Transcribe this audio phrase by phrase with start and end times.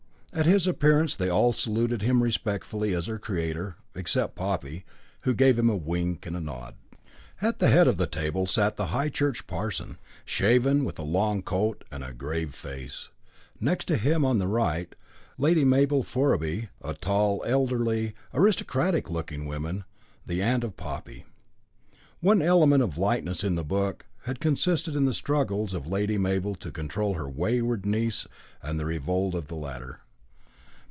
[0.33, 4.85] At his appearance they all saluted him respectfully as their creator all except Poppy,
[5.23, 6.75] who gave him a wink and a nod.
[7.41, 11.41] At the head of the table sat the High Church parson, shaven, with a long
[11.41, 13.09] coat and a grave face,
[13.59, 14.95] next to him, on the right,
[15.37, 19.83] Lady Mabel Forraby, a tall, elderly, aristocratic looking woman,
[20.25, 21.25] the aunt of Poppy.
[22.21, 26.55] One element of lightness in the book had consisted in the struggles of Lady Mabel
[26.55, 28.27] to control her wayward niece
[28.63, 29.97] and the revolt of the latter.